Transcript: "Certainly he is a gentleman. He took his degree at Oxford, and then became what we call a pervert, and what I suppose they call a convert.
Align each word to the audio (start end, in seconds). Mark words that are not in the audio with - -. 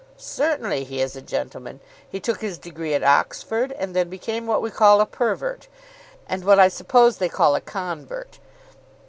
"Certainly 0.17 0.85
he 0.85 0.99
is 0.99 1.15
a 1.15 1.21
gentleman. 1.21 1.79
He 2.09 2.19
took 2.19 2.41
his 2.41 2.57
degree 2.57 2.95
at 2.95 3.03
Oxford, 3.03 3.71
and 3.73 3.95
then 3.95 4.09
became 4.09 4.47
what 4.47 4.63
we 4.63 4.71
call 4.71 4.99
a 4.99 5.05
pervert, 5.05 5.67
and 6.27 6.43
what 6.43 6.57
I 6.57 6.69
suppose 6.69 7.17
they 7.17 7.29
call 7.29 7.53
a 7.53 7.61
convert. 7.61 8.39